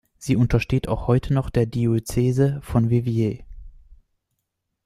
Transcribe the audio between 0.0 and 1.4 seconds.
Sie untersteht auch heute